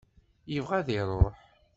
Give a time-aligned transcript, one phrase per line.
[0.53, 1.35] Yebɣa ad iruḥ.